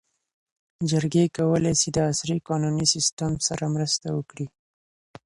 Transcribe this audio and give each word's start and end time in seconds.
جرګې 0.89 1.25
کولی 1.37 1.73
سي 1.81 1.87
د 1.93 1.97
عصري 2.09 2.37
قانوني 2.47 2.85
سیسټم 2.93 3.31
سره 3.47 3.63
مرسته 3.75 4.07
وکړي. 4.17 4.47